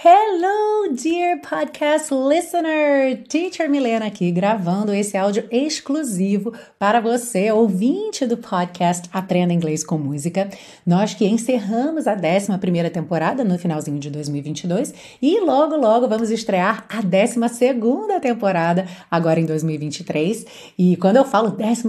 [0.00, 3.20] Hello, dear podcast listener!
[3.24, 9.98] Teacher Milena aqui gravando esse áudio exclusivo para você, ouvinte do podcast Aprenda Inglês com
[9.98, 10.48] Música.
[10.86, 16.86] Nós que encerramos a 11 temporada no finalzinho de 2022 e logo, logo vamos estrear
[16.88, 20.46] a 12 temporada agora em 2023.
[20.78, 21.82] E quando eu falo 12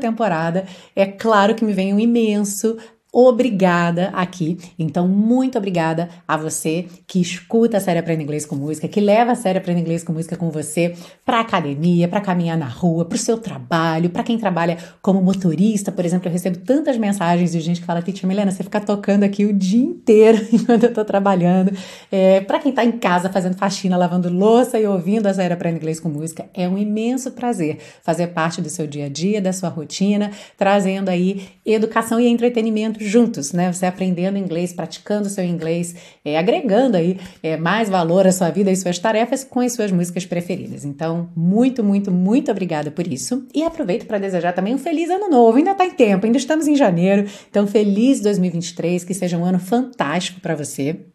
[0.00, 2.76] temporada, é claro que me vem um imenso
[3.14, 4.58] obrigada aqui.
[4.76, 9.32] Então, muito obrigada a você que escuta a série Aprenda Inglês com Música, que leva
[9.32, 13.14] a série Aprenda Inglês com Música com você para academia, para caminhar na rua, para
[13.14, 16.26] o seu trabalho, para quem trabalha como motorista, por exemplo.
[16.26, 19.52] Eu recebo tantas mensagens de gente que fala: Tia Milena, você fica tocando aqui o
[19.52, 21.72] dia inteiro enquanto eu estou trabalhando.
[22.10, 25.78] É, para quem está em casa fazendo faxina, lavando louça e ouvindo a série Aprenda
[25.78, 29.52] Inglês com Música, é um imenso prazer fazer parte do seu dia a dia, da
[29.52, 33.72] sua rotina, trazendo aí educação e entretenimento juntos, né?
[33.72, 35.94] Você aprendendo inglês, praticando seu inglês,
[36.24, 39.92] é, agregando aí é, mais valor à sua vida e suas tarefas com as suas
[39.92, 40.84] músicas preferidas.
[40.84, 43.46] Então, muito, muito, muito obrigada por isso.
[43.54, 45.58] E aproveito para desejar também um feliz ano novo.
[45.58, 47.28] Ainda está em tempo, ainda estamos em janeiro.
[47.50, 51.13] Então, feliz 2023, que seja um ano fantástico para você.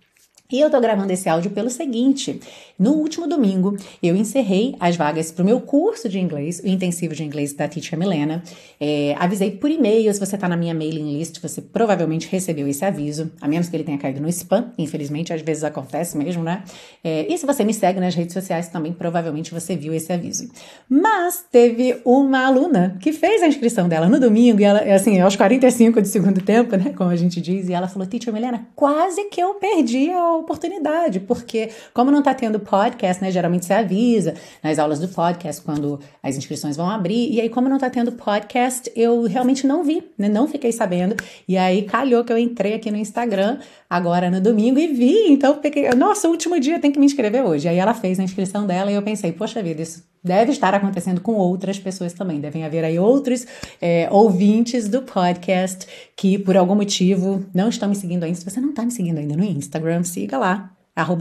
[0.51, 2.39] E eu tô gravando esse áudio pelo seguinte:
[2.77, 7.13] no último domingo eu encerrei as vagas para o meu curso de inglês, o intensivo
[7.13, 8.41] de inglês da Teacher Milena.
[8.81, 12.83] É, avisei por e-mail, se você tá na minha mailing list, você provavelmente recebeu esse
[12.83, 16.63] aviso, a menos que ele tenha caído no spam, infelizmente, às vezes acontece mesmo, né?
[17.03, 20.49] É, e se você me segue nas redes sociais também, provavelmente você viu esse aviso.
[20.89, 25.35] Mas teve uma aluna que fez a inscrição dela no domingo, e ela, assim, aos
[25.35, 26.91] 45 do segundo tempo, né?
[26.97, 31.19] Como a gente diz, e ela falou: Teacher Milena, quase que eu perdi a oportunidade,
[31.19, 35.99] porque como não está tendo podcast, né, geralmente você avisa nas aulas do podcast quando
[36.21, 40.03] as inscrições vão abrir, e aí como não está tendo podcast, eu realmente não vi,
[40.17, 41.15] né, não fiquei sabendo,
[41.47, 43.59] e aí calhou que eu entrei aqui no Instagram
[43.89, 47.67] agora no domingo e vi, então peguei, nossa, último dia tem que me inscrever hoje.
[47.67, 51.21] Aí ela fez a inscrição dela e eu pensei, poxa vida, isso deve estar acontecendo
[51.21, 52.39] com outras pessoas também.
[52.39, 53.45] Devem haver aí outros
[53.81, 58.37] é, ouvintes do podcast que, por algum motivo, não estão me seguindo ainda.
[58.37, 60.71] Se você não está me seguindo ainda no Instagram, siga lá,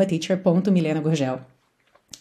[0.09, 1.41] teacher.milenagurgel.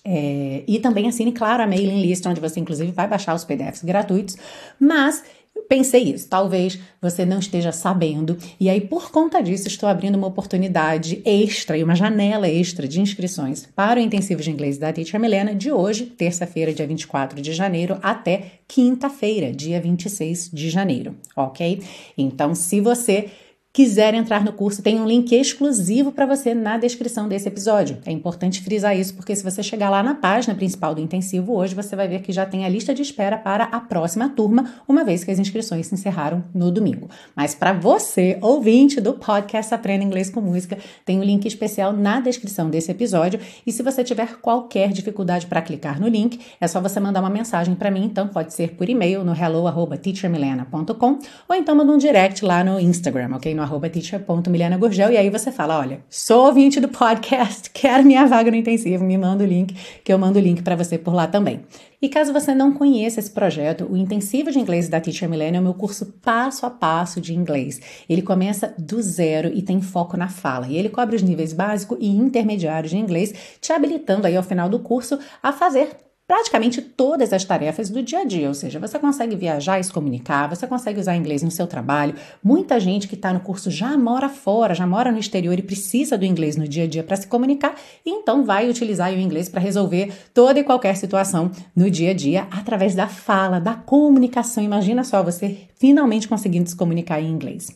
[0.04, 3.84] É, e também assine, claro, a mailing list, onde você inclusive vai baixar os PDFs
[3.84, 4.38] gratuitos.
[4.80, 5.24] Mas
[5.68, 10.28] pensei isso, talvez você não esteja sabendo, e aí por conta disso estou abrindo uma
[10.28, 15.20] oportunidade extra e uma janela extra de inscrições para o intensivo de inglês da Teacher
[15.20, 21.82] Milena de hoje, terça-feira, dia 24 de janeiro, até quinta-feira, dia 26 de janeiro, ok?
[22.18, 23.30] Então, se você
[23.78, 28.00] quiser entrar no curso, tem um link exclusivo para você na descrição desse episódio.
[28.08, 31.76] É importante frisar isso porque se você chegar lá na página principal do intensivo hoje,
[31.76, 35.04] você vai ver que já tem a lista de espera para a próxima turma, uma
[35.04, 37.08] vez que as inscrições se encerraram no domingo.
[37.36, 42.20] Mas para você, ouvinte do podcast Aprenda Inglês com Música, tem um link especial na
[42.20, 46.82] descrição desse episódio e se você tiver qualquer dificuldade para clicar no link, é só
[46.82, 51.76] você mandar uma mensagem para mim, então pode ser por e-mail no hello@teachermilena.com ou então
[51.76, 53.54] manda um direct lá no Instagram, OK?
[53.54, 54.80] No arroba teacher.miliana
[55.12, 59.18] e aí você fala, olha, sou ouvinte do podcast, quero minha vaga no intensivo, me
[59.18, 61.62] manda o link, que eu mando o link para você por lá também.
[62.02, 65.60] E caso você não conheça esse projeto, o Intensivo de Inglês da Teacher Millennium é
[65.62, 67.82] o meu curso passo a passo de inglês.
[68.08, 70.68] Ele começa do zero e tem foco na fala.
[70.68, 74.70] E ele cobre os níveis básico e intermediário de inglês, te habilitando aí ao final
[74.70, 79.00] do curso a fazer praticamente todas as tarefas do dia a dia, ou seja, você
[79.00, 82.16] consegue viajar e se comunicar, você consegue usar inglês no seu trabalho.
[82.44, 86.18] Muita gente que está no curso já mora fora, já mora no exterior e precisa
[86.18, 89.62] do inglês no dia a dia para se comunicar, então vai utilizar o inglês para
[89.62, 94.62] resolver toda e qualquer situação no dia a dia através da fala, da comunicação.
[94.62, 97.70] Imagina só você finalmente conseguindo se comunicar em inglês.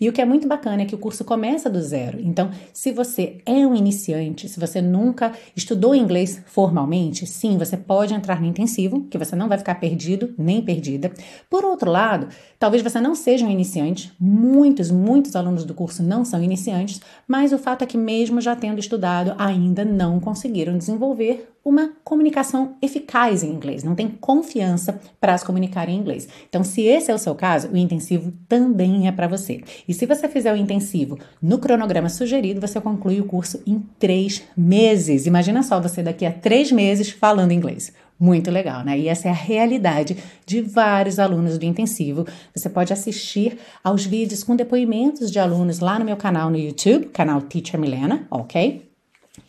[0.00, 2.18] E o que é muito bacana é que o curso começa do zero.
[2.20, 7.93] Então, se você é um iniciante, se você nunca estudou inglês formalmente, sim, você pode
[7.94, 11.12] pode entrar no intensivo, que você não vai ficar perdido nem perdida.
[11.48, 12.26] Por outro lado,
[12.58, 17.52] talvez você não seja um iniciante, muitos, muitos alunos do curso não são iniciantes, mas
[17.52, 23.42] o fato é que, mesmo já tendo estudado, ainda não conseguiram desenvolver uma comunicação eficaz
[23.42, 26.28] em inglês, não tem confiança para se comunicar em inglês.
[26.48, 29.62] Então, se esse é o seu caso, o intensivo também é para você.
[29.88, 34.42] E se você fizer o intensivo no cronograma sugerido, você conclui o curso em três
[34.54, 35.26] meses.
[35.26, 37.92] Imagina só você daqui a três meses falando inglês.
[38.18, 38.98] Muito legal, né?
[38.98, 42.26] E essa é a realidade de vários alunos do intensivo.
[42.54, 47.06] Você pode assistir aos vídeos com depoimentos de alunos lá no meu canal no YouTube,
[47.06, 48.83] canal Teacher Milena, ok?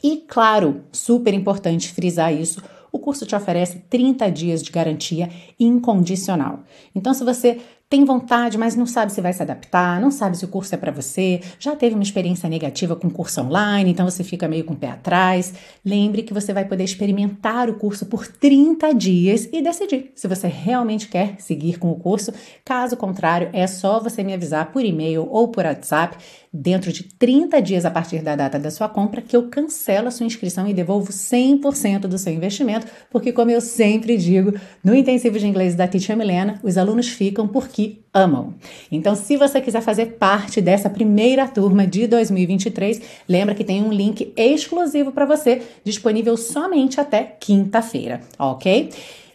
[0.07, 2.61] E claro, super importante frisar isso,
[2.91, 6.59] o curso te oferece 30 dias de garantia incondicional.
[6.93, 10.43] Então, se você tem vontade, mas não sabe se vai se adaptar, não sabe se
[10.43, 14.23] o curso é para você, já teve uma experiência negativa com curso online, então você
[14.23, 15.53] fica meio com o pé atrás.
[15.85, 20.47] Lembre que você vai poder experimentar o curso por 30 dias e decidir se você
[20.47, 22.33] realmente quer seguir com o curso.
[22.65, 26.17] Caso contrário, é só você me avisar por e-mail ou por WhatsApp
[26.51, 30.11] dentro de 30 dias a partir da data da sua compra que eu cancelo a
[30.11, 35.37] sua inscrição e devolvo 100% do seu investimento, porque como eu sempre digo, no intensivo
[35.37, 37.74] de inglês da Teacher Milena, os alunos ficam porque
[38.13, 38.53] amam.
[38.91, 43.91] Então, se você quiser fazer parte dessa primeira turma de 2023, lembra que tem um
[43.91, 48.89] link exclusivo para você disponível somente até quinta-feira, ok?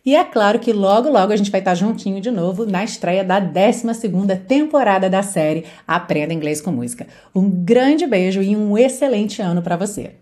[0.05, 3.23] E é claro que logo, logo a gente vai estar juntinho de novo na estreia
[3.23, 3.85] da 12
[4.49, 7.07] temporada da série Aprenda Inglês com Música.
[7.35, 10.20] Um grande beijo e um excelente ano para você!